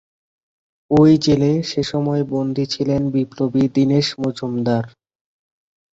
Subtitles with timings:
[0.91, 4.85] ওই জেলে সেসময় বন্দি ছিলেন বিপ্লবী দীনেশ মজুমদার।